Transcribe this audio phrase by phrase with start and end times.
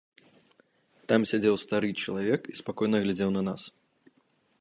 [1.11, 3.61] Там сядзеў стары чалавек і спакойна глядзеў на нас.